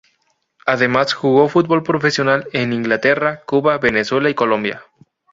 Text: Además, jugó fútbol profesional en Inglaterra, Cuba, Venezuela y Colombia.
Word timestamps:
Además, 0.65 1.13
jugó 1.13 1.47
fútbol 1.47 1.83
profesional 1.83 2.47
en 2.53 2.73
Inglaterra, 2.73 3.43
Cuba, 3.45 3.77
Venezuela 3.77 4.31
y 4.31 4.33
Colombia. 4.33 4.81